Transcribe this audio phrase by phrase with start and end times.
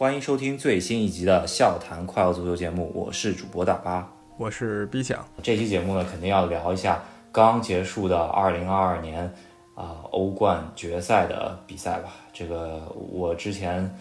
[0.00, 5.22] 欢迎收听最新一集的笑谈快乐足球节目，我是主播大巴，我是 B 强。
[5.42, 9.34] 这期节目呢，肯定要聊一下刚结束的2022年
[9.74, 12.14] 啊欧冠决赛的比赛吧。
[12.32, 13.94] 这个我之前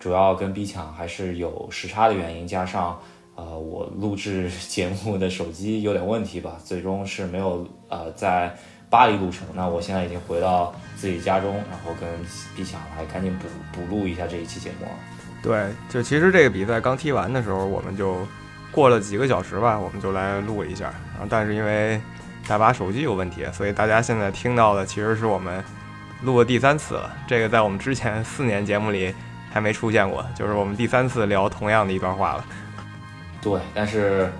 [0.00, 3.00] 主要跟 B 强还是有时差的原因，加上
[3.36, 8.52] 呃我录制节目的手机有点问题吧，最终是没有呃在
[8.90, 9.46] 巴黎录成。
[9.54, 12.10] 那我现在已经回到自己家中，然后跟
[12.56, 14.98] B 强来赶紧补补录一下这一期节目啊。
[15.44, 18.26] 对，就其实这个比赛刚踢完的时候，我们就
[18.72, 20.84] 过了几个小时吧，我们就来录一下。
[21.12, 22.00] 然后，但是因为
[22.48, 25.62] 大把手机有问题，所以大家现在听到的其实是我们
[26.22, 27.14] 录的第三次了。
[27.28, 29.14] 这个在我们之前四年节目里
[29.52, 32.46] 还没出现过，就是我们第三次聊同样的一段话了。
[33.42, 34.32] 对，但是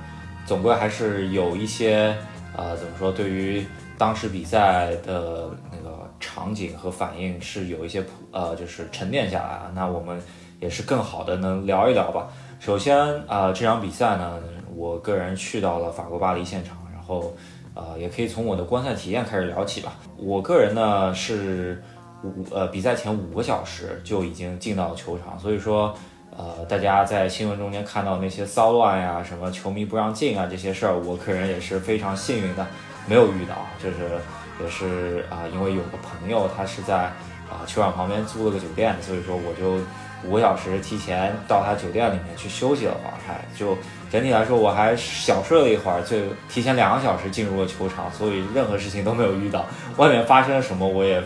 [0.46, 2.16] 总归还是有一些
[2.56, 3.66] 呃，怎么说，对于
[3.98, 9.70] 当时比赛的那个场景和反应是有一些呃，就是沉淀下来啊。
[9.74, 10.18] 那我们。
[10.64, 12.26] 也是更好的能聊一聊吧。
[12.58, 14.40] 首先啊，这场比赛呢，
[14.74, 17.36] 我个人去到了法国巴黎现场，然后
[17.74, 19.92] 呃，也可以从我的观赛体验开始聊起吧。
[20.16, 21.82] 我个人呢是
[22.22, 25.94] 五呃比赛前五个小时就已经进到了球场，所以说
[26.34, 32.66] 呃，大家在新闻中间看到那些骚乱呀、什么球迷不让进啊这些事儿，我个人也是非常幸运的
[33.06, 34.18] 没有遇到，就是
[34.62, 37.12] 也是啊，因为有个朋友他是在
[37.50, 39.84] 啊球场旁边租了个酒店，所以说我就。
[40.26, 43.76] 五个小时提前到他酒店里面去休息了会儿，还就
[44.10, 46.16] 整体来说我还小睡了一会儿，就
[46.48, 49.66] 提前两个小时进入了球场，所以任何事情都没有遇到。
[49.96, 51.22] 外面发生了什么我也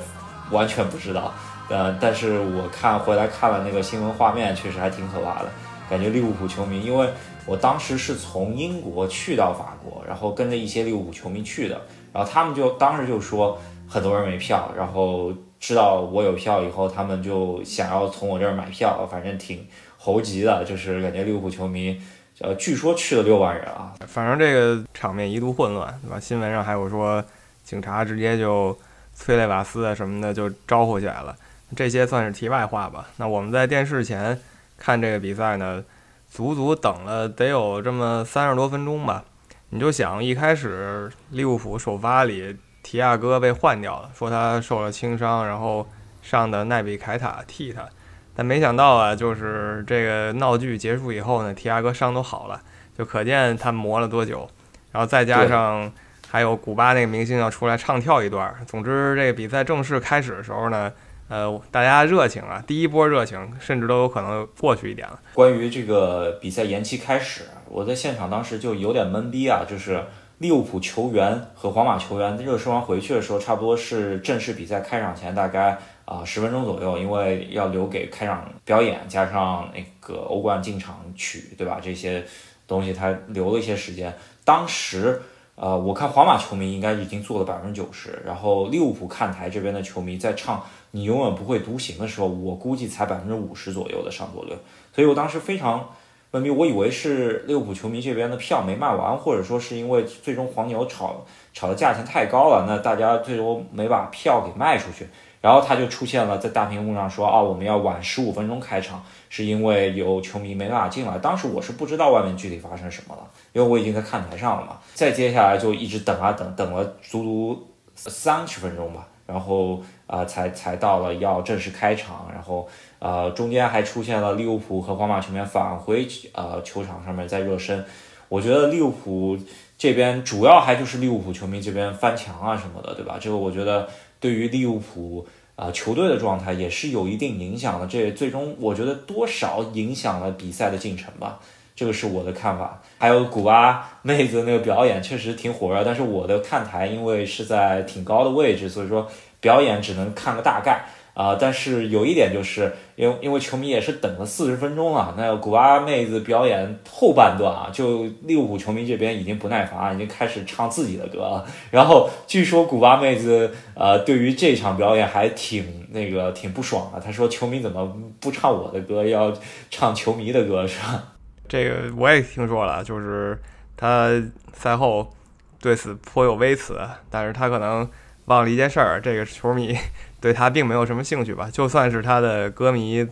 [0.50, 1.32] 完全不知道。
[1.68, 5.48] 呃，但是我看回来看了那个新闻画面，确实还挺可怕的。
[5.88, 7.08] 感觉利物浦球迷，因为
[7.46, 11.80] 我当时是从英国去到法国，然后跟着一些利物浦球迷去的，
[12.12, 15.32] 然后他们就当时就说很多人没票，然后。
[15.60, 22.00] 知道我有票以后，他们就想要从我这儿买票，反正挺猴急的，就是感觉利物浦球迷，
[22.40, 23.94] 呃，据说去了六万人啊。
[24.06, 26.20] 反正这个场面一度混乱，对吧？
[26.20, 27.22] 新闻上还有说
[27.64, 28.78] 警察直接就
[29.12, 31.34] 催泪瓦斯啊什么的就招呼起来了。
[31.76, 33.08] 这些算是题外话吧。
[33.16, 34.40] 那我们在电视前
[34.78, 35.84] 看这个比赛呢，
[36.30, 39.24] 足足等了得有这么三十多分钟吧。
[39.70, 42.56] 你就想一开始利物浦首发里。
[42.88, 45.86] 提亚哥被换掉了，说他受了轻伤，然后
[46.22, 47.86] 上的奈比凯塔替他，
[48.34, 52.58] 但没想到啊，就是这个闹剧结束以后呢，提亚哥伤都好了，
[52.96, 54.48] 就可见他磨了多久。
[54.90, 55.92] 然后再加上
[56.30, 60.90] 还有古巴那个明星要出来唱跳一段，总之这个比赛正式开始的时候呢，
[61.28, 65.20] 呃，大家热情啊，第一波热情甚至都有可能过去一点了。
[65.34, 70.02] 关于这个比赛延期开始，我在现场当时就有点懵逼啊，就是。
[70.38, 81.80] 利物浦球员和皇马球员热身完回去的时候，差不多是正式比赛开场前大概啊十分钟左右，因为要留给开场表演，加上那个欧冠进场曲，对吧？
[81.82, 82.24] 这些
[82.68, 84.16] 东西他留了一些时间。
[84.44, 85.20] 当时，
[85.56, 94.56] 呃，我看皇马球迷应该已经做了百分之九十，然后利物浦看台这边的球迷在唱“你永远不会独行”的时候，我估计才百分之五十左右的上座率，
[94.94, 95.84] 所以我当时非常。
[96.32, 101.24] 问题，我以为是利物浦球迷这边的票没卖完，或者说是因为最终黄牛炒
[101.54, 105.06] 炒的价钱太高了，那大家最终没把票给卖出去。
[105.40, 113.22] 然后他就出现了在大屏幕上说：“啊，我们要晚十五分钟开场，是因为有球迷没办法进来。”当时我是不知道外面具体发生什么了，
[113.52, 114.78] 因为我已经在看台上了嘛。
[114.94, 122.68] 再接下来就一直等啊等，等了足足三十分钟吧，然后啊才才到了要正式开场，然后。
[123.00, 127.84] 呃，中间还出现了利物浦和皇马球员返回呃球场上面在热身，
[128.28, 129.38] 我觉得利物浦
[129.78, 133.16] 这边主要还就是利物浦球迷这边翻墙啊什么的，对吧？
[133.20, 133.88] 这个我觉得
[134.18, 135.24] 对于利物浦
[135.54, 141.38] 啊球队的状态也是有一定影响的，这最终我觉得多少影响了比赛的进程吧，
[141.78, 142.82] 这个是我的看法。
[142.98, 149.06] 还有古巴妹子那个表演确实挺火热，但是我的看台因为是在挺高的位置，所以说
[149.40, 150.84] 表演只能看个大概。
[151.14, 161.44] 啊，但是有一点就是，因为因为球迷也是等了四十分钟了，那古巴妹子表演后半段啊，就利物浦球迷这边已经不耐烦，已经开始唱自己的歌了。
[161.72, 169.32] 然后据说古巴妹子呃，对于这场表演还挺那个挺不爽的，他说球迷怎么不唱我的歌，要
[169.70, 171.02] 唱球迷的歌是吧？
[171.48, 173.36] 这个我也听说了，就是
[173.76, 174.10] 他
[174.52, 175.12] 赛后
[175.60, 176.78] 对此颇有微词，
[177.10, 177.88] 但是他可能
[178.26, 179.76] 忘了一件事儿，这个球迷。
[180.20, 183.06] 对他并没有什么兴趣吧，就算是他的歌迷，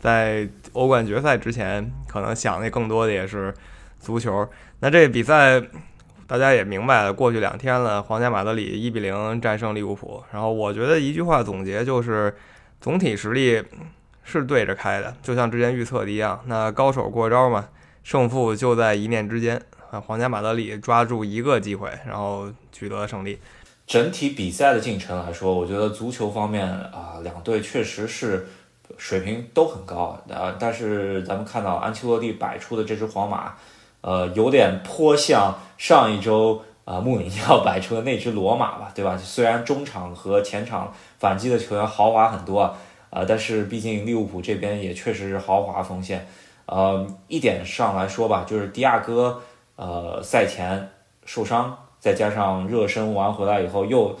[0.00, 3.54] 在欧冠决赛之前，可能想的更多的也是
[4.00, 4.44] 足球。
[4.80, 5.62] 那这比赛
[6.26, 10.20] 大家也明白了，过去两天了，皇家马德里一比零战胜利物浦。
[10.32, 12.34] 然后我觉得一句话总结就是，
[12.80, 13.62] 总体实力
[14.24, 16.40] 是对着开的，就像之前预测的一样。
[16.46, 17.68] 那高手过招嘛，
[18.08, 19.60] 胜负就在一念之间
[19.90, 20.00] 啊！
[20.00, 23.38] 皇家马德里抓住一个机会，然后取得了胜利。
[23.86, 28.48] 整体比赛的进程来说，我觉得足球方面啊，两队确实是
[28.96, 30.56] 水平都很高啊。
[30.58, 33.52] 但是咱们看到安切洛蒂摆出的这支皇马，
[34.00, 39.18] 呃，有点颇像上一周啊穆里尼奥 摆出的那支罗马吧，对吧？
[39.18, 42.74] 虽然中场和前场反击的球员豪华很多
[43.10, 46.26] 啊，但是毕竟利物浦这边也确实是豪华锋线。
[46.68, 49.42] 呃，一点上来说吧，就是迪亚哥
[49.76, 50.90] 呃赛前
[51.24, 51.76] 受伤。
[52.00, 54.16] 再加上热身完回来以后又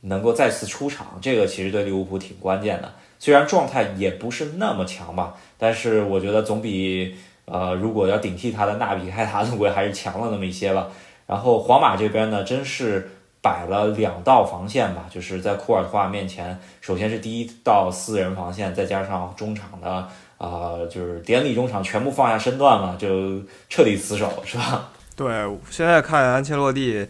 [0.00, 2.90] 能够再次出场，这个其实对利物浦挺关键的。
[3.18, 7.14] 虽然状态也不是那么强吧，但是我觉得总比
[7.44, 10.88] 呃如果要顶替他的纳比开塔总归还是强了那么一些吧。
[11.26, 13.10] 然后皇马这边呢，真是
[13.42, 24.90] 摆了两道防线吧，就是在库尔图瓦面前，首先是第一道四人防线，再加上中场的啊，就是典礼中场全部放下身段嘛，就彻底死守，是吧？
[25.14, 25.28] 对，
[25.70, 27.06] 现在看安切洛蒂。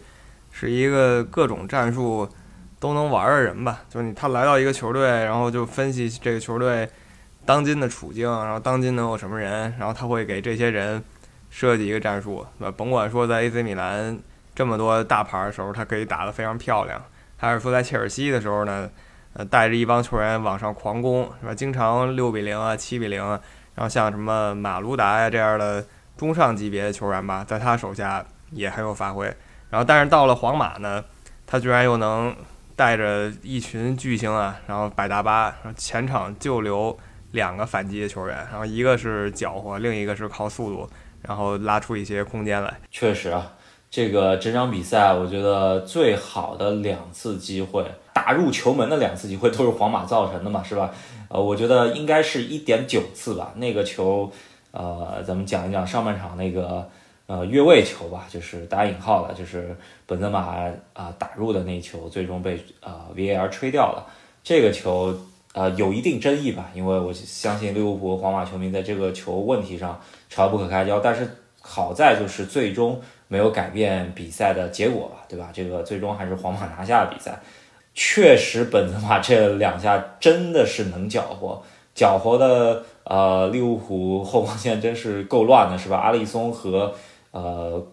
[0.51, 2.27] 是一个各种战术
[2.81, 3.81] 都能玩的人吧？
[3.87, 6.89] 就是你，他来到一个球队，然后就分析这个球队
[7.45, 11.01] 当今的处境，然后当今能有什么人，然后他会给这些人
[11.49, 12.69] 设计一个战术，那？
[12.71, 14.19] 甭管说在 AC 米兰
[14.53, 17.01] 这么多大牌的时候，他可以打得非常漂亮，
[17.37, 18.89] 还是说在切尔西的时候呢，
[19.33, 21.53] 呃，带着一帮球员往上狂攻，是吧？
[21.53, 23.39] 经常六比零啊，七比零啊，
[23.75, 25.85] 然后像什么马卢达呀这样的
[26.17, 29.25] 中上级别的球员吧，在他手下也很有发挥。
[29.69, 31.03] 然后，但是到了皇马呢，
[31.45, 32.35] 他居然又能
[32.75, 36.97] 带着一群巨星啊，然后摆大巴，然后前场就留
[37.31, 40.89] 两个反击的球员，然后一个是搅和，另一个是靠速度，
[41.21, 42.79] 然后拉出一些空间来。
[42.89, 43.53] 确实啊，
[43.91, 47.85] 这个整场比赛，我觉得最好的两次机会，
[48.19, 50.93] 打入球门的两次机会都是皇马造成的嘛，是吧？
[51.29, 53.53] 呃，我觉得应该是一点九次吧。
[53.55, 54.29] 那个球，
[54.71, 56.89] 呃，咱们讲一讲上半场那个。
[57.31, 59.77] 呃，越位球吧，就是打引号的，就是
[60.07, 64.03] 本泽马啊打入的那球，最终被啊 VAR 吹掉了。
[64.43, 65.15] 这个球
[65.53, 70.99] 呃有一定争议吧，因为我相信利物浦和、皇马球迷在这个球问题上吵得不可开交。
[70.99, 71.29] 但是
[71.61, 75.51] 好在就是最终没有改变比赛的结果吧，对吧？
[75.53, 77.39] 这个最终还是皇马拿下了比赛。
[78.01, 81.61] 确实，本泽马这两下真的是能搅和，
[81.93, 85.97] 搅和的呃利物浦后防线真是够乱的，是吧？
[85.97, 86.95] 阿里松和
[87.31, 87.85] 呃，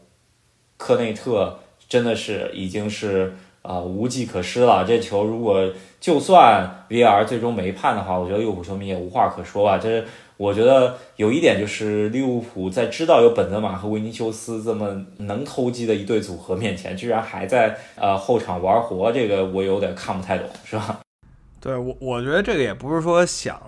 [0.76, 1.58] 科内特
[1.88, 4.85] 真的是已经是啊无计可施了。
[4.87, 5.69] 这球如果
[6.00, 9.76] 就算 VR 最终没判的话，我觉得利物浦球迷也无话可说吧。
[9.76, 10.05] 这
[10.37, 21.00] 我觉得有一点就是利物浦在知道有本泽马和维尼修斯这么能投机的一对组合面前，居然还在呃后场玩活，这个我有点看不太懂，是吧？
[21.61, 23.61] 对我，我觉得这个也不是说想。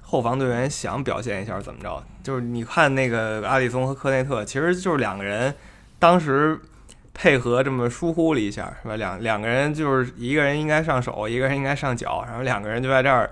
[0.00, 2.04] 后防队员想表现一下怎么着？
[2.22, 5.54] 就是你看那个阿里松和科内特，其实就是两个人
[5.98, 6.60] 当时
[7.14, 8.96] 配合这么疏忽了一下，是吧？
[8.96, 13.30] 两两个人就是一个人应该上手，一个人应该上脚，然后两个人就在这儿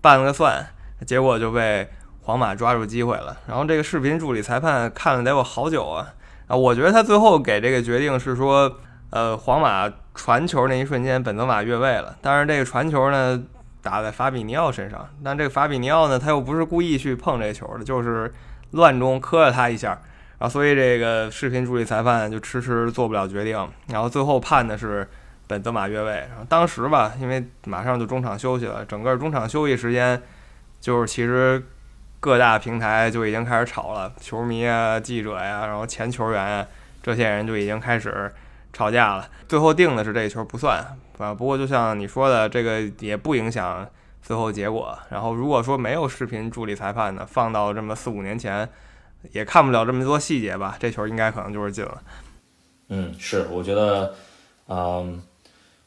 [0.00, 0.66] 拌了个蒜，
[1.06, 1.86] 结果就被
[2.22, 3.36] 皇马抓住机会了。
[3.46, 6.08] 然后这个视频助理裁判看了得有好久啊
[6.46, 6.56] 啊！
[6.56, 8.78] 我觉得他最后给这个决定是说，
[9.10, 13.42] 呃，皇马传球那一瞬间，本泽马越位了，但是这个传球呢？
[13.84, 18.32] 打在法比尼奥身上，但这个法比尼奥呢，他又不是故意去碰这球的，就是
[18.70, 19.88] 乱中磕了他一下，
[20.38, 25.10] 然后所以这个视频助理裁判就迟迟做不了决定，然后最后判的是
[25.48, 26.12] 本泽马越位。
[26.12, 30.22] 然后当时吧，因为马上就中场休息了，整个中场休息时间，
[30.80, 31.60] 就是其实
[32.22, 36.64] 各大平台就已经开始吵了，球迷啊、记者呀，然后前球员啊，
[37.02, 38.32] 这些人就已经开始
[38.72, 39.28] 吵架了。
[39.48, 40.78] 最后定的是这球不算。
[41.18, 43.84] 啊，不过就像你说的，这个也不影响
[44.22, 44.96] 最后结果。
[45.10, 48.68] 然后如果说没有视频助理裁判呢，放到这么四五年前，
[49.32, 50.76] 也看不了这么多细节吧？
[50.78, 52.00] 这球应该可能就是进了。
[52.90, 54.14] 嗯，是，我觉得，
[54.68, 55.20] 嗯，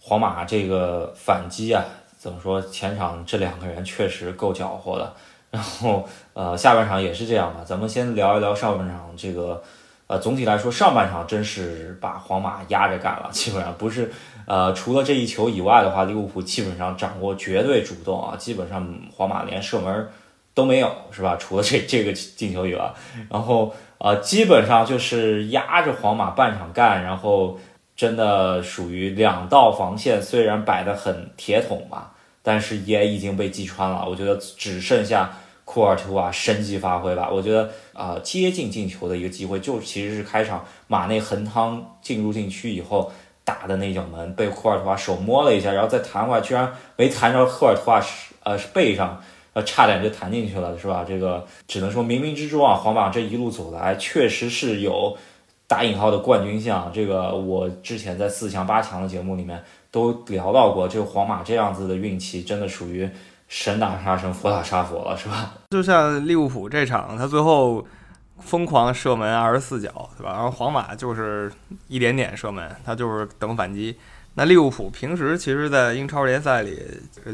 [0.01, 1.81] 皇马这个反击啊，
[2.17, 2.61] 怎么说？
[2.61, 5.15] 前场这两个人确实够搅和的。
[5.55, 7.61] 然后，呃，下半场也是这样吧。
[7.65, 9.63] 咱们先聊一聊上半场这个。
[10.07, 14.11] 呃，总体来说，上半场真是把皇马压着干了，基本上不是，
[14.45, 20.07] 呃，除了这一球以外的话，利物浦基本上掌握绝对主动啊，基本上皇马连射门
[20.53, 21.35] 都没有，是吧？
[21.41, 22.93] 除了这这个进球以外，
[23.31, 27.57] 然后呃，基本上就是压着皇马半场干，然后
[27.95, 32.11] 真的属于两道防线，虽然摆的很铁桶吧，
[32.43, 35.35] 但是也已经被击穿了，我觉得只剩下。
[35.75, 43.11] 库尔图瓦神级发挥吧，我觉得啊，接近进球的一个机会，就其实是开场马内横趟进入禁区以后
[43.43, 51.03] 打的那脚门，被库尔图瓦手摸了一下，然后再弹回来，居然没弹着库尔图瓦是呃是背上，呃，差点就弹进去了，是吧？
[51.05, 55.17] 这个只能说冥冥之中啊，皇马这一路走来，确实是有
[55.67, 56.89] 打引号的冠军相。
[56.93, 63.09] 这个我之前在四强八强的节目里面都聊到过，这个皇马这样子的运气，真的属于
[63.49, 65.53] 神打杀神，佛打杀佛了，是吧？
[65.75, 67.85] 就像利物浦这场，他最后
[68.39, 70.31] 疯狂射门二十四脚，对吧？
[70.31, 71.51] 然后皇马就是
[71.89, 73.93] 一点点射门，他就是等反击。
[74.35, 76.81] 那利物浦平时其实，在英超联赛里，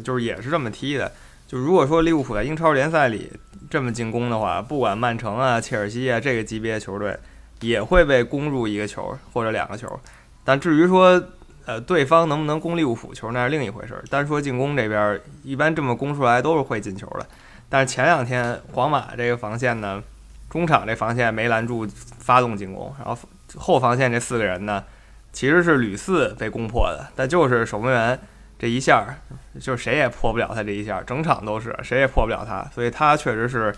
[0.03, 1.11] 就是也是这么踢的。
[1.47, 3.31] 就如果说利物浦在英超联赛里
[3.69, 7.15] 这么进攻的话，不管曼城啊、切尔西啊这个级别球队，
[7.59, 9.87] 也会被攻入一个球或者两个球。
[10.43, 11.21] 但至于说，
[11.67, 14.03] 呃，对方能不能攻利物浦球，那是另一回事。
[14.09, 17.27] 单说进攻这边，一般这么攻出来都是会进球的。
[17.71, 20.03] 但是前两天皇马这个防线呢，
[20.49, 21.87] 中场这防线没拦住
[22.19, 23.17] 发动进攻，然后
[23.55, 24.83] 后防线这四个人呢，
[25.31, 28.19] 其实是屡次被攻破的，但就是守门员。
[28.59, 29.07] 这一下
[29.59, 33.73] 就是谁也破不了他这一下，整场都是谁也破不了他，所以他确实是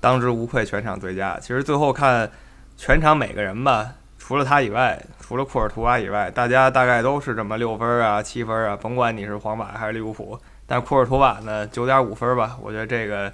[0.00, 1.38] 当之无愧全场最佳。
[1.38, 2.30] 其实最后看
[2.78, 10.40] 全场每个人吧，除了他以外，除了库尔图瓦以外，大家大概都是这么六分啊、七分啊，甭管你是皇马还是利物浦。
[10.66, 13.32] 但库尔图瓦呢，九点五分吧，我觉得这个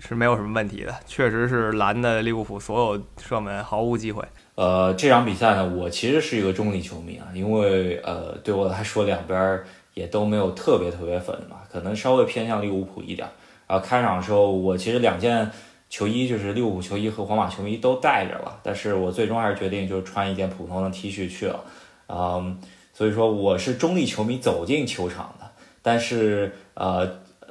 [0.00, 4.22] 是没有什么问题的，确实是拦的利物浦所有射门毫无机会。
[4.54, 9.62] 呃，这场比赛呢，我其实是一个中立球迷啊，因为呃，对我来说两边。
[9.96, 13.26] 也都没有特别特别粉嘛，可能稍微偏向利物浦一点。
[13.66, 15.50] 然后开场的时候，我其实两件
[15.88, 21.64] 球衣，就是利物浦球衣和皇马球衣都带着了，但是我最终还是决定就穿一件普通的 T 恤去了。
[22.08, 22.60] 嗯，
[22.92, 25.45] 所以说我是中立球迷走进球场的，
[25.86, 27.06] 但是呃，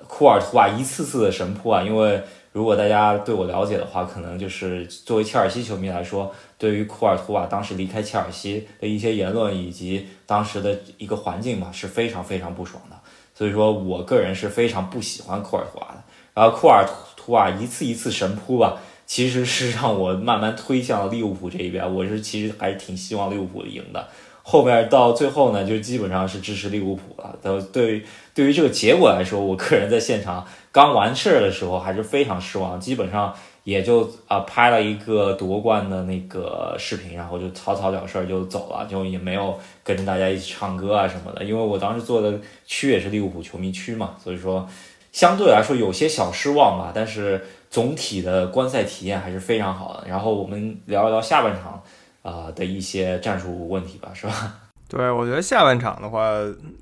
[0.08, 2.22] 库尔图瓦一次次的神扑啊，因为。
[2.56, 12.96] 如果大家对我了解的话，可能就是作为切尔西球迷来说，对于库尔图瓦当时离开切尔西的一些言论以及当时的一个环境吧，是非常非常不爽的。
[13.34, 16.02] 所以说我个人是非常不喜欢库尔图瓦的。
[16.34, 16.88] 然后库尔
[17.18, 21.94] 图瓦一次一次神扑吧，其实是让我慢慢推向了利物浦这一边。
[21.94, 24.08] 我是其实还是挺希望利物浦赢的。
[24.48, 27.36] 后面到最后呢，就基本上是支持利物浦了。
[27.42, 28.04] 都对，
[28.36, 33.34] 对于这个结果来说，我个人在现场刚完事儿的时候还是非常失望，基本上
[33.64, 41.44] 也就啊拍了一个夺冠的那个视频，然后就草草了事儿就走了，就也没有跟着大家一起唱歌啊什么的。
[41.44, 44.70] 因为我当时坐的区也是利物浦球迷区嘛，所以说
[45.12, 46.92] 相对来说有些小失望吧。
[46.94, 50.08] 但是总体的观赛体验还是非常好的。
[50.08, 51.82] 然后我们聊一聊下半场。
[52.26, 54.54] 啊的一些战术问题吧，是吧？
[54.90, 56.30] 对，我觉得下半场的话，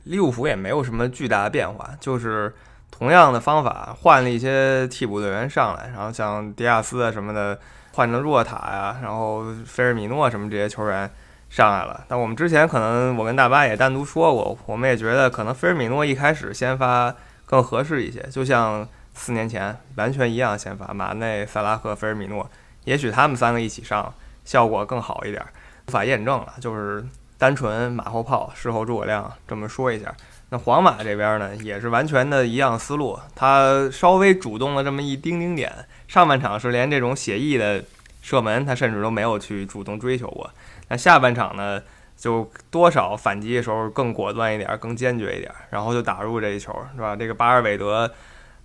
[0.06, 2.54] 利物浦也没有什么巨大的变化，就是
[2.90, 7.60] 同样的方法，换了一些替补队员上来，然后像迪亚斯啊什么的
[7.94, 11.10] 换成若塔呀，然后菲尔米诺什么这些球员
[11.50, 12.04] 上来了。
[12.08, 17.14] 但我们之前可能我跟大巴也单独说过，我们也觉得可能菲尔米诺一开始先发
[17.46, 22.50] 更合适一些，就像四年前完全一样先发，马内、萨拉赫、菲尔米诺，
[22.84, 24.14] 也许他们三个一起上。
[24.46, 25.44] 效果更好一点，
[25.88, 27.06] 无法验证了，就是
[27.38, 30.14] 单纯马后炮，事后诸葛亮这么说一下。
[30.50, 35.74] 那皇马这边呢，也是完全的一样思路，他稍微主动了这么一丁丁点。
[36.08, 37.84] 上半场是连这种写意的
[38.22, 40.50] 射门，他甚至都没有去主动追求过。
[40.90, 41.82] 那下半场呢，
[42.16, 47.16] 就多少反击的时候更果断一点，更坚决一点，然后就打入这一球，是吧？
[47.16, 48.10] 这个巴尔韦德。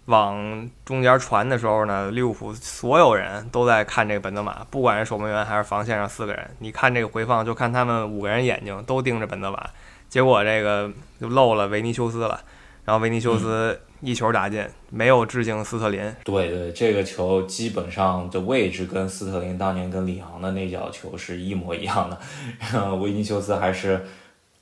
[0.09, 9.69] 往中间传的时候呢，利物浦所有人都在看这个本泽马，不管是守门员还是防线上四个人，你看这个回放，就看他们五个人眼睛都盯着本泽马，
[10.09, 12.41] 结果这个就漏了维尼修斯了，
[12.87, 16.01] 然后维尼修斯一球打进，没有致敬斯特林。
[16.25, 24.07] 对对，这个球基本上的位置跟斯特林当年跟里昂的那脚球是一模一样的，维尼修斯还是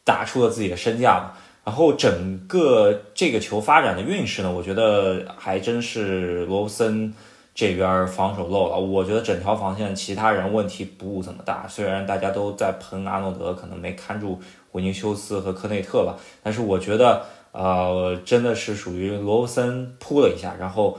[0.02, 1.32] 打出了自己的身价。
[1.66, 7.12] 然后整个这个球发展的运势呢，我觉得还真是罗布森
[7.56, 8.78] 这边防守漏了。
[8.78, 14.40] 我觉得整条防线其他人问题不怎么大，虽然大家都在喷阿诺德可能没看住
[14.72, 20.96] 维尼修斯和科内特吧，但是我觉得呃真的是属于罗布森扑了一下，然后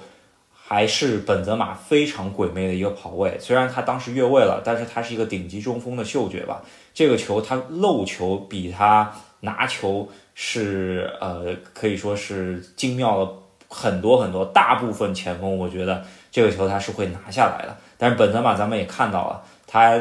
[0.52, 3.38] 还是本泽马非常鬼魅的一个跑位。
[3.40, 6.62] 虽然他当时越位了，但是他是一个顶级中锋的嗅觉吧。
[6.94, 10.10] 这个球他漏球比他拿球。
[10.40, 13.28] 是呃，可以说是精妙了
[13.68, 14.46] 很多很多。
[14.46, 17.76] 大部分前锋，我觉得这个球他是会拿下来的。
[17.98, 20.00] 但是本泽马咱们也看到了，他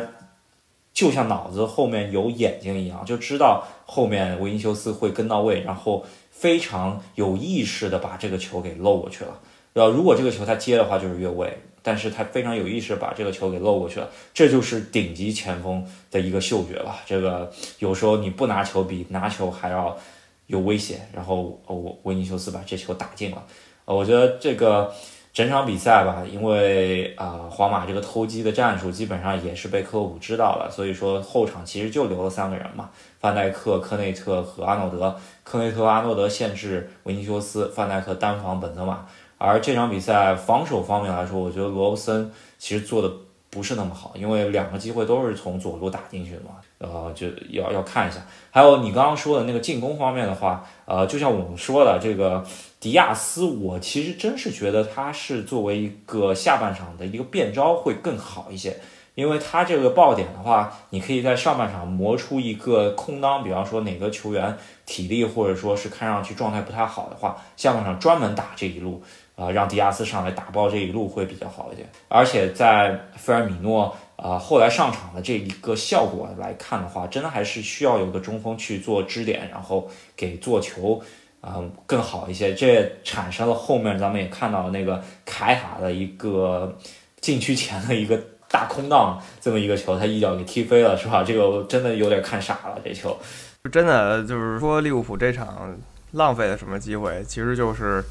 [0.93, 9.41] 就像脑子后面有眼睛一样，就知道后面维尼修斯会跟到位，然后非常有意识的把这个球给漏过去了。
[9.73, 11.59] 然后如果这个球他接的话，就是越位。
[11.83, 16.99] 但是他非常有意识把这个球给漏过去了，这就是顶级前锋的一个嗅觉吧。
[17.07, 19.97] 这个有时候你不拿球比拿球还要。
[20.47, 23.43] 有威胁，然后哦，维尼修斯把这球打进了，
[23.85, 24.93] 呃，我觉得这个
[25.33, 35.15] 整场比赛吧，因为啊，皇马这个偷鸡的战术基本上也是被克洛普知道了，所以说后场其实就留了三个人嘛，范戴克、科内特和阿诺德。
[35.45, 39.07] 科内特、阿诺德限制维尼修斯，范戴克单防本泽马。
[39.39, 43.13] 而这场比赛防守方面来说，我觉得罗布森其实做的
[43.49, 48.21] 不是那么好，因为两个机会都是从左路打进去的嘛，呃，就要要看一下。
[48.51, 52.45] 还有你刚刚说的那个进攻方面的话，呃，就像我们说的这个。
[52.79, 58.77] 迪亚斯，我其实真是觉得他是作为一个下半场的一个变招会更好一些，
[59.17, 69.03] 因为他这个爆点的话，你可以在上半场磨出一个空当，比方说哪个球员体力或者说是看上去状态不太好的话，下半场专门打这一路，
[69.35, 71.89] 啊，让迪亚斯上来打爆这一路会比较好一点。
[72.07, 81.03] 而且在菲尔米诺啊后来上场的这一个效果来看的话，真的还是需要有个中锋去做支点，然后给做球。
[81.49, 86.77] 嗯，更好一些，这产生了后面咱们也看到那个凯塔的一个
[87.21, 91.23] 禁区前的一个大空档，这么一个球，他一脚给踢飞了，是吧？
[91.23, 93.17] 这个真的有点看傻了，这球，
[93.71, 95.79] 真的就是说利物浦这场
[96.13, 97.23] 浪费了什么机会？
[97.23, 98.03] 其实就是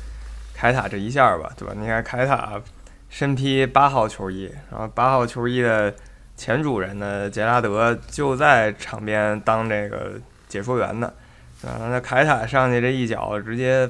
[0.53, 1.73] 凯塔这一下吧，对吧？
[1.77, 2.61] 你看凯塔
[3.15, 5.95] 身披八号球衣，然后八号球衣的
[6.35, 10.19] 前主人呢杰拉德就在场边当这个
[10.49, 11.13] 解说员呢。
[11.63, 13.89] 啊，那凯塔上去这一脚直接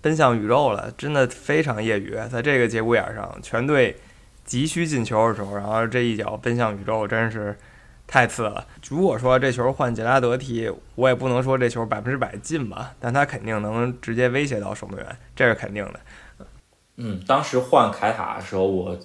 [0.00, 2.18] 奔向宇宙了，真的非常业余。
[2.28, 3.96] 在这个节骨眼上，全队
[4.44, 7.56] 急需进球的时候，然后这一脚奔向宇宙，真是
[8.08, 8.66] 太次了。
[8.88, 16.00] 如果说这球换杰拉德踢，我也不能说这球百分之百进吧，但他肯定能直接威胁到守门员，这是肯定的。
[16.98, 18.98] 嗯，当时换凯塔的时候，我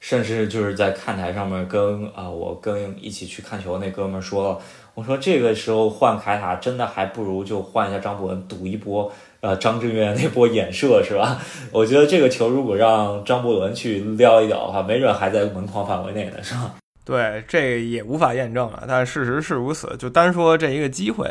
[0.00, 4.58] 甚至就是在看台上面跟啊，我跟一起去看球那哥们说了。
[4.94, 11.40] 我说这个时候换凯塔，真的还不如就换一下张伯伦赌一波，呃，张震岳那波眼射是吧？
[11.72, 16.74] 我觉得这个球如果让张伯伦去撩一撩的话，没准还在门框范围内呢，是吧？
[17.04, 19.96] 对，这也无法验证了，但事实是如此。
[19.96, 21.30] 就单说这一个机会，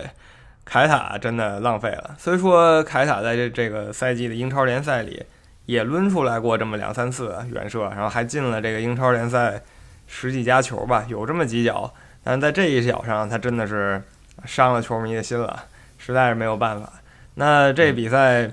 [0.66, 2.16] 凯塔真的浪费了。
[2.18, 5.24] 虽说凯塔在这这个赛季的英超联赛里
[5.68, 9.62] 也抡出来过这么两三次远射，然后还进了这个英超联赛
[10.08, 11.94] 十几家球吧，有这么几脚。
[12.24, 14.02] 但在这一脚上，他真的是
[14.46, 15.66] 伤了球迷的心了，
[15.98, 16.92] 实在是没有办法。
[17.36, 18.50] 那这比赛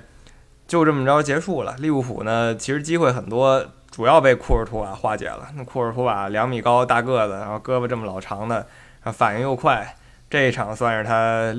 [0.67, 1.75] 就这么着结束了。
[1.79, 5.47] 利物浦呢，其实机会很多，主要被库尔图瓦化解了。
[5.55, 8.55] 那库尔图瓦两米高大个子，然后胳膊这么老长的，
[9.03, 9.95] 然后反应又快，
[10.29, 11.55] 这一场算是他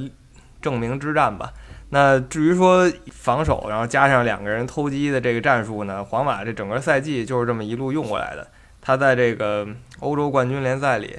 [0.61, 1.53] 证明之战吧。
[1.91, 8.47] 那至于说防守，然后加上两个人偷鸡的这个战术呢，皇马这整个赛季就是这么一路用过来的。
[8.81, 9.67] 他在这个
[10.01, 11.19] 欧洲冠军联赛里。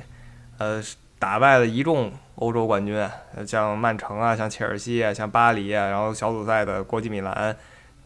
[0.59, 0.81] 呃，
[1.19, 3.07] 打败了一众欧洲冠军，
[3.45, 7.55] 像曼城啊，像切尔西啊，像巴黎啊，然后小组赛的国际米兰，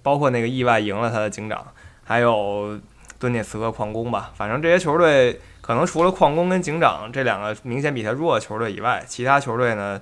[0.03, 1.65] 包括那个意外赢了他的警长，
[2.03, 2.77] 还有
[3.17, 4.33] 顿涅茨克矿工吧。
[4.35, 10.01] 反正这些球队可能除了矿工跟警长这两个明显比他弱的球队以外，其他球队呢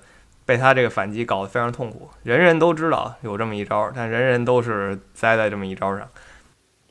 [0.49, 2.09] 被他这个反击搞得非常痛苦。
[2.23, 6.09] 人人都知道有这么一招，但人人都是栽在这么一招上。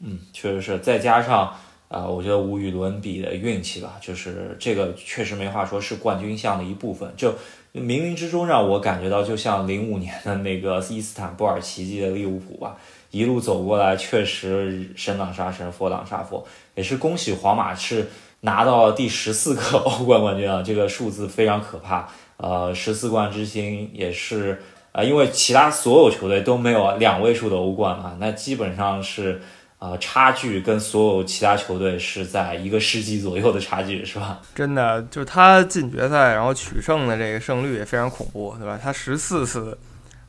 [0.00, 1.52] 嗯，确实是，再加上。
[1.88, 7.10] 啊，我觉得无与伦比的运气吧，就是这个确实没话说，是冠军相的一部分。
[7.16, 7.30] 就
[7.72, 12.76] 冥冥之中让我感觉到，就像零五年的那个伊斯坦布尔奇迹的利物浦吧，
[13.10, 16.46] 一路走过来，确实神挡杀神，佛挡杀佛。
[16.74, 18.06] 也是恭喜皇马是
[18.40, 22.06] 拿到第十四个 欧冠冠军啊，这个数字非常可怕。
[22.38, 29.40] 呃，十四冠之星也是啊，因为其他所有球队都没有两位数的欧冠嘛，那基本上是。
[29.80, 34.40] 啊，差距跟所有其他球队是在一个世纪左右的差距，是吧？
[34.52, 38.76] 真的，就是他进决赛然后取胜的这个胜率也非常恐怖，对吧？
[38.82, 39.78] 他十四次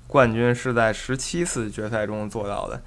[0.05, 2.79] 冠军是在十七次决赛中做到的，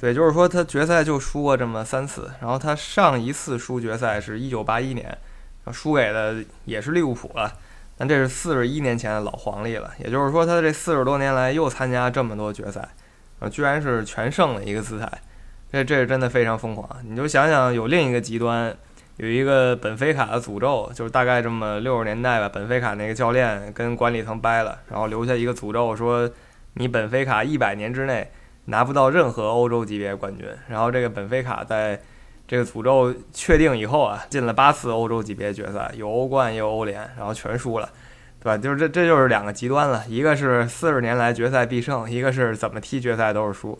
[0.00, 2.30] 所以就是说他决赛就输过这么三次。
[2.40, 5.18] 然后他上一次输决赛是一九八一年，
[5.70, 7.52] 输给的也是利物浦了，
[7.96, 9.90] 但这是四十一年前的老黄历了。
[9.98, 12.88] 也就是说，他这四十多年来又参加这么多决赛，
[13.38, 15.10] 啊，居然是全胜的一个姿态。
[15.72, 18.74] 这这是真的非常疯狂，你就想想，有另一个极端，
[19.16, 26.30] 有一个本菲卡的诅咒，就是大概这么六十年代吧，本菲卡那个教练跟管理层掰了，然后留下一个诅咒，说
[26.74, 28.30] 你本菲卡一百年之内
[28.66, 30.46] 拿不到任何欧洲级别冠军。
[30.68, 32.00] 然后这个本菲卡在
[32.48, 37.90] 这个诅咒确定以后啊，进了八次欧洲级别决赛，有欧冠有欧联，然后全输了，
[38.40, 38.56] 对吧？
[38.56, 43.78] 就是这这就是两个极端了，一个是四十年来决赛必胜，一个是怎么踢决赛都是输。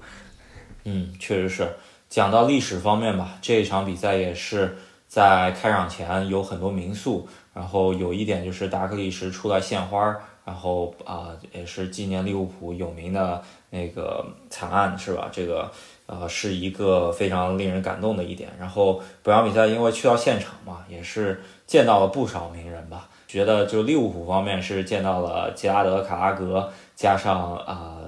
[0.84, 1.68] 嗯，确实是。
[2.08, 4.76] 讲到历史方面吧，这一场比赛也是
[5.08, 15.28] 在开场前有很多民宿，然后有一点就是达克利什出来献花，然后啊也是纪念利物浦有名的那个惨案是吧？
[15.32, 15.68] 这个
[16.06, 18.48] 呃，是一个非常令人感动的一点。
[18.56, 23.08] 然后本场比赛因为去到现场嘛，也是见到了不少名人吧。
[23.26, 27.98] 觉得就利物浦方面是见到了杰拉德、卡拉格，加上啊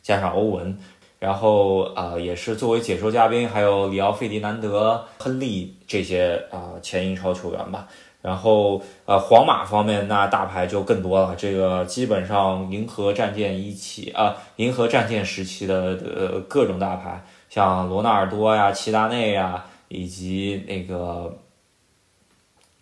[0.00, 0.78] 加上欧文，
[1.18, 7.88] 然后啊也是作为解说嘉宾，还有里奥费迪南德、亨利这些啊前英超球员吧。
[8.28, 17.24] 然后呃皇马方面那大牌就更多了，这个基本上银河战舰一起啊银河战舰时期的呃各种大牌。
[17.48, 21.34] 像罗纳尔多呀、齐达内呀，以及那个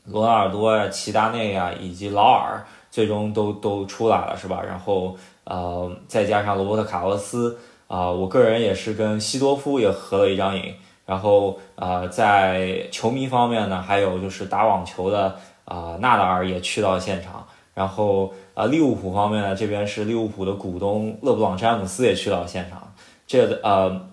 [0.07, 4.61] 罗纳尔多呀、齐达内呀，以及劳尔，最终都都出来了，是吧？
[4.67, 7.57] 然后呃，再加上罗伯特卡洛斯
[7.87, 10.75] 啊，我个人也是跟西多夫也合了一张影。
[11.07, 17.47] 然后呃，在球迷方面呢，还有就是打网球的啊，纳达尔也去到现场。
[17.73, 22.93] 然后啊，利物浦方面呢，这边是利物浦的股东勒布朗詹姆斯也去到现场。
[23.27, 24.09] 这呃。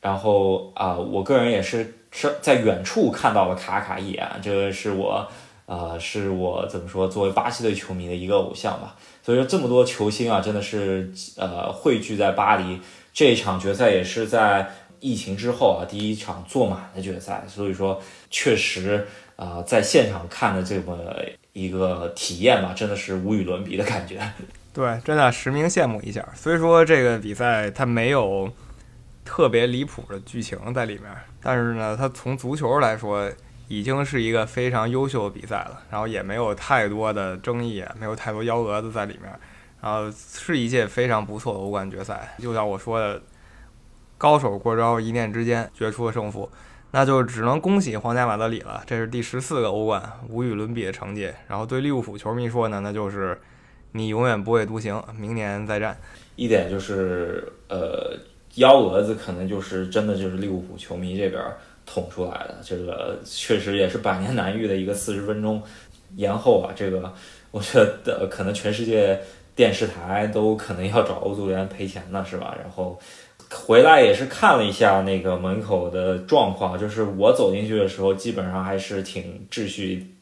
[0.00, 5.28] 然后啊，我个人也是是在远处看到了卡卡一眼，这个是我，
[5.66, 8.96] 呃，是我怎么说，作为巴西队球迷的一个偶像吧。
[9.22, 12.80] 所以说这么多球星啊，真的是呃汇聚在巴黎
[13.12, 17.42] 这一场决赛，也是在疫情之后啊第一场坐满的决赛。
[17.48, 20.96] 所以说确实啊，在现场看的这么
[21.52, 24.20] 一个体验吧，真的是无与伦比的感觉。
[24.72, 26.26] 对，真的实名羡慕一下。
[26.34, 28.50] 所以说这个比赛它没有。
[29.22, 31.04] 特别离谱的剧情在里面，
[31.40, 33.30] 但是呢，它从足球来说，
[33.68, 35.80] 已经是一个非常优秀的比赛了。
[35.88, 39.30] 然后也没有太多的争议，没有太多幺蛾子在里面。
[39.80, 42.34] 然后是一届非常不错的欧冠决赛。
[42.38, 43.22] 就像我说的，
[44.20, 46.46] 高手过招，一念之间决出了胜负。
[46.90, 51.32] 那就只能恭喜皇家马德里了，这是第十四个欧冠，无与伦比的成绩。
[51.48, 53.40] 然后对利物浦球迷说呢，那就是
[53.92, 55.96] 你永远不会独行，明年再战。
[56.36, 58.14] 一点就是呃。
[58.56, 61.40] 幺蛾子可能就是真的就是利物浦球迷这边
[61.86, 65.62] 捅出来的，这个确实也是百年难遇的一个四十分钟
[66.16, 66.72] 延后啊！
[66.74, 67.14] 这个
[67.52, 69.20] 我觉得可能全世界
[69.54, 72.56] 电视台都可能要找欧足联赔钱了，是吧？
[72.60, 72.98] 然后
[73.52, 80.14] 回来也是看了一下那个门口的状况，就是我走进去的时候，基本上还是挺秩序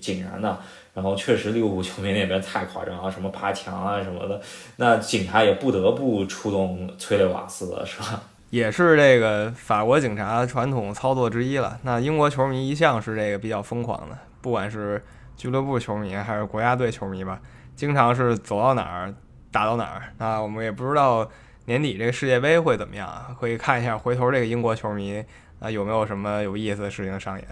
[0.00, 0.58] 井然的。
[0.94, 4.40] 然后确实利物浦球迷那边太夸张了，什么爬墙啊什么的，
[4.76, 8.22] 那警察也不得不出动催泪瓦斯了，是吧？
[8.48, 11.78] 也是这个法国警察传统操作之一了。
[11.82, 15.04] 那英国球迷一向是这个比较疯狂的，不管是
[15.36, 17.38] 俱乐部球迷还是国家队球迷吧，
[17.74, 19.12] 经常是走到哪儿
[19.52, 20.02] 打到哪儿。
[20.16, 21.28] 那我们也不知道
[21.66, 25.22] 年底这个世界杯会怎么样，可以看一下回头这个英国球迷
[25.60, 27.46] 啊有没有什么有意思的事情上演。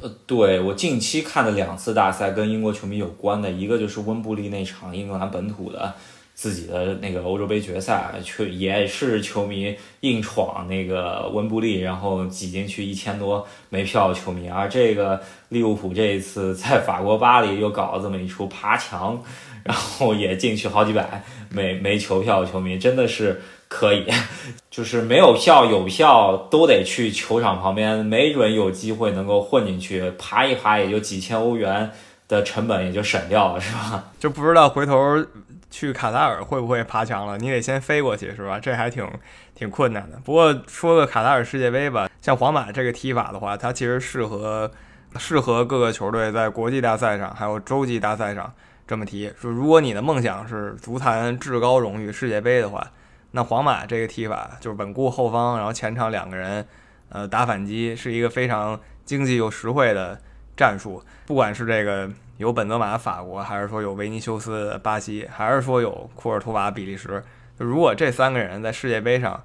[0.00, 5.94] 呃，对我近期看的两次大赛跟英国球迷有关的，一个就是温布利那场英格兰本土的
[6.34, 14.48] 自己的那个欧洲杯决赛，却也是球迷硬闯那个温布利，然后挤进去一千多没票的球迷。
[14.48, 19.22] 而这个利物浦这一次在法国巴黎又搞了这么一出爬墙，
[19.64, 23.40] 然后也进去好几百没没球票的球迷，真的是。
[23.74, 24.06] 可以，
[24.70, 31.90] 就是没有票有票都得去球场旁边，没准有机会能够混进去，爬一爬也就几千欧元
[32.28, 34.04] 的成本也就省掉了，是吧？
[34.20, 35.24] 就不知道回头
[35.70, 38.60] 去卡塔尔会不会爬墙了，你得先飞过去，是吧？
[38.60, 39.08] 这还挺
[39.54, 40.18] 挺困难的。
[40.22, 44.70] 不过说个卡塔尔世界杯吧，像皇马这个踢法的话，它其实适合
[45.16, 48.52] 适合各个球队在国际大赛上还有洲际大赛上
[48.92, 49.32] 这么提。
[49.40, 52.86] 说如果你的梦想是足坛至高荣誉世界杯的话。
[53.34, 56.68] 那皇马这个踢法就是稳固后方，然后前场两个人，
[57.08, 60.20] 呃，打反击是一个非常经济又实惠的
[60.54, 61.02] 战术。
[61.24, 67.24] 不管是这个有本泽马法国，还是说有维尼修斯巴西，还是说有库尔图瓦比利时，
[67.56, 69.42] 如果这三个人在世界杯上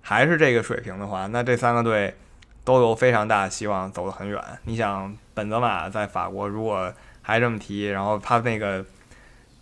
[0.00, 2.14] 还是这个水平的话，那这三个队
[2.64, 4.42] 都有非常大的希望走得很远。
[4.64, 6.90] 你想，本泽马在法国如果
[7.26, 8.84] 还这么踢，然后他那个。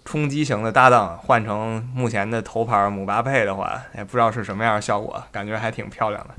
[0.07, 6.35] 冲击型的搭档换成目前的头牌姆巴佩的话，也不知道是什么样的效果，感觉还挺漂亮的。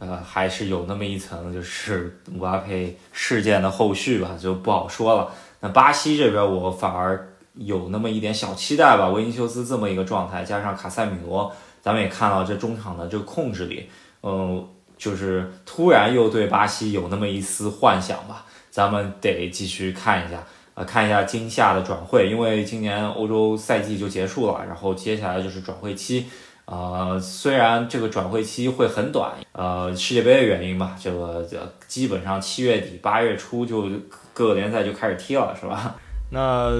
[0.00, 5.30] 呃，还是有那么一层，就是姆巴佩事件的后续吧，就不好说了。
[5.60, 9.08] 那巴西这边，我反而有那么一点小期待吧。
[9.10, 13.88] 维尼修斯这么一个状态，加上卡塞米罗，咱们也看到这中场的这个控制力，
[14.24, 14.66] 嗯，
[14.98, 18.46] 就是突然又对巴西有那么一丝幻想吧。
[18.70, 20.42] 咱们得继续看一下。
[20.74, 26.26] 呃看一下今夏的转会，因为今年欧洲赛季就结束了，然后接下来就是转会期。
[26.64, 31.44] 呃，虽然这个转会期会很短，呃，世界杯的原因吧，这个
[31.88, 33.90] 基本上七月底八月初就
[34.32, 35.96] 各个联赛就开始踢了，是吧？
[36.30, 36.70] 那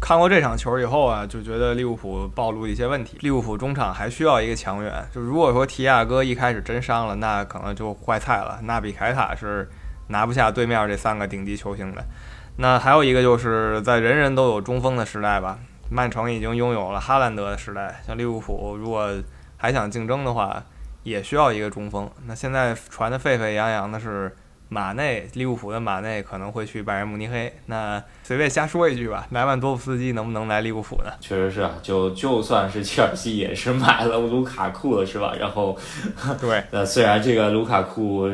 [0.00, 3.18] 看过这场球以后啊，就觉得利物浦暴露一些问题。
[3.20, 8.58] 利物浦中场还需要一个强援，就如果说提亚哥一开始真伤了，那可能就坏菜了。
[8.62, 9.68] 纳比凯塔是
[10.08, 12.04] 拿不下对面这三个顶级球星的。
[12.56, 15.58] 那还有一个就是在人人都有中锋的时代吧，
[15.90, 19.10] 曼城已经拥有了哈兰德的时代，像利物浦如果
[19.56, 20.62] 还想竞争的话，
[21.02, 22.10] 也需要一个中锋。
[22.26, 24.34] 那现在传的沸沸扬扬的是。
[24.70, 27.54] 马内，利物浦的马内可能会去拜仁慕尼黑。
[27.66, 31.12] 那随便瞎说一句吧，莱万多夫斯基能不能来利物浦呢？
[31.20, 35.32] 确实是啊，就就算是切尔西也是买了卢卡库了，是吧？
[35.38, 35.78] 然后，
[36.40, 38.28] 对， 呃，虽然这个卢卡库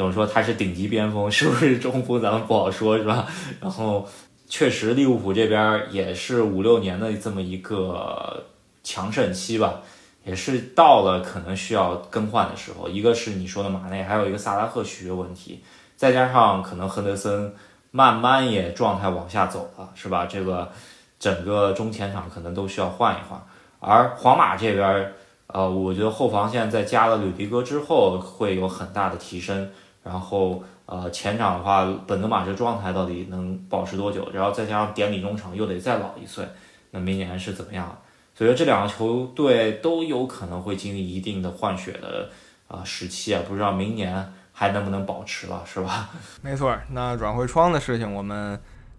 [0.00, 3.26] 怎么说他是顶级边锋，是不是中锋咱们不好说，是吧？
[3.60, 4.08] 然后，
[4.48, 8.42] 确实利物浦这边也是五六年的这么一个
[8.82, 9.82] 强盛期吧。
[10.24, 15.62] 也是到了可能需要更换的时候，一个是你说的马内，还有一个萨拉赫续约问题，
[15.96, 17.54] 再加上可能亨德森
[17.90, 20.24] 慢慢也状态往下走了，是吧？
[20.24, 20.72] 这个
[21.18, 23.38] 整个中前场可能都需要换一换。
[23.80, 25.12] 而皇马这边，
[25.48, 29.70] 呃，我觉得后防线在加了吕迪戈之后会有很大的提升。
[30.02, 34.30] 然后，呃，前场的话，本泽马这状态到底能保持多久？
[34.32, 36.44] 然后再加上典礼中场又得再老一岁，
[36.90, 38.00] 那明年是怎么样？
[38.34, 42.30] 所以这两个球队都有可能会经历一定的换血的
[42.68, 46.08] 啊时期啊，不知道明年还能不能保持了，是吧？
[46.40, 48.58] 没错，那转会窗的事情我们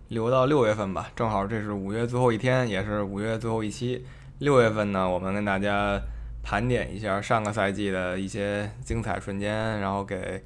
[0.09, 4.05] 留到六月份吧，正好这是五月最后一天，也是五月最后一期。
[4.39, 5.99] 六月份呢，我们跟大家
[6.43, 10.43] 盘点一下上个赛季的一些精彩瞬间，然后给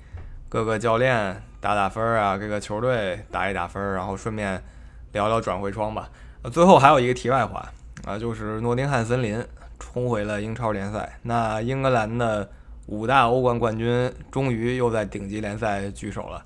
[0.55, 4.63] 各个教练打打分啊，各个球队打一打分，然后顺便
[5.11, 6.09] 聊聊转会窗吧。
[6.43, 7.69] 呃，最后还有一个题外话。
[8.05, 9.45] 啊，就是诺丁汉森林
[9.79, 11.19] 冲回了英超联赛。
[11.23, 12.49] 那英格兰的
[12.85, 16.41] 五大欧冠冠军终于又在顶级联赛聚首了。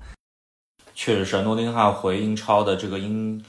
[0.92, 3.40] 确实是，诺丁汉回英超的这个英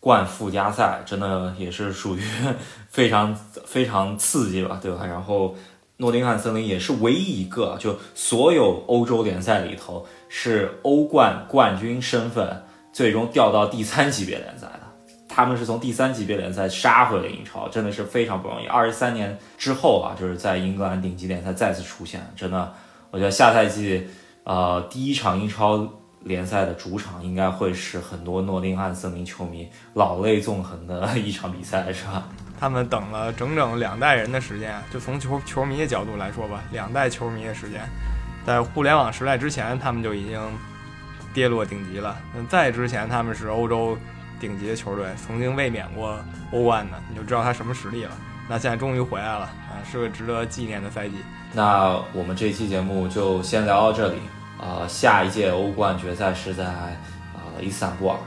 [0.00, 2.20] 冠附加赛，真的也是属于
[2.90, 3.32] 非常
[3.64, 5.06] 非常刺激吧，对吧？
[5.06, 5.54] 然后
[5.96, 14.80] 诺丁汉森林也是唯一一个，就所有欧洲联赛里头是欧冠冠军身份，最终掉到第三级别联赛的。
[15.28, 18.66] 他们是从第三级别联赛杀回了英超，真的是非常不容易。
[18.66, 22.72] 二十三年之后啊，就是在英格兰顶级联赛再次出现，真的，
[23.10, 24.06] 我觉得下赛季，
[24.44, 25.88] 呃，第一场英超
[26.22, 32.28] 联赛的主场应该会是很多诺丁汉森林球迷老泪纵横的 一场比赛，是吧？
[32.64, 37.82] 他们等了整整两代人的时间，就从球球迷的角度来说吧，两代球迷的时间，
[38.46, 40.40] 在互联网时代之前，他们就已经
[41.34, 42.16] 跌落顶级了。
[42.34, 43.98] 嗯在之前，他们是欧洲。
[44.40, 46.18] 顶级的球队曾经卫冕过
[46.52, 48.10] 欧冠的，你就知道他什么实力了。
[48.48, 51.14] 那现在终于回来了啊，是个值得纪念的赛季。
[51.52, 54.18] 那我们这期节目就先聊到这里
[54.58, 54.84] 啊。
[54.88, 56.98] 下一届欧冠决赛是在啊
[57.60, 58.18] 伊斯坦布尔。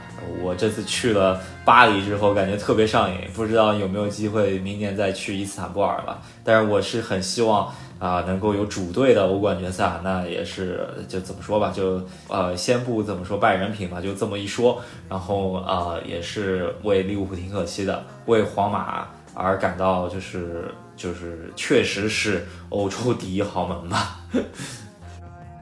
[0.42, 6.20] 我这次去了巴黎之后，感觉特别上瘾，不知道有没有机会明年再去伊斯坦布尔了。
[6.42, 7.72] 但是我是很希望。
[7.98, 14.80] 啊，能够有主队的欧冠决赛，那也是就怎么说吧，就呃，先不怎么说拜人品吧，就这么一说。
[15.08, 24.20] 然后啊，也是为利物浦挺可惜的，为皇马而感到就是就是确实是欧洲第一豪门吧。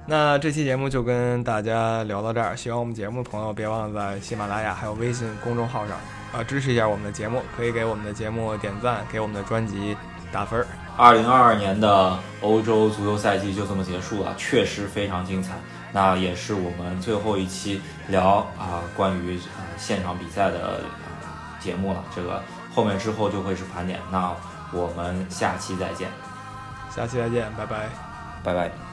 [0.08, 5.96] 那这期节目就跟大家聊到这儿，喜欢我们节目的朋友别忘了在喜马拉雅还有微信公众号上
[6.32, 9.96] 啊支持一下我们的节目，可以给我们的节目点赞，给我们的专辑
[10.30, 10.66] 打分儿。
[10.96, 15.54] 二零二二年的欧洲足球赛季就这么结束了，确实非常精彩。
[15.92, 20.82] 那也是我们最后一期聊啊关于啊现场比赛的
[21.58, 22.04] 节目了。
[22.14, 22.40] 这个
[22.72, 23.98] 后面之后就会是盘点。
[24.12, 24.32] 那
[24.72, 26.08] 我们下期再见，
[26.94, 27.88] 下期再见，拜拜，
[28.44, 28.85] 拜拜。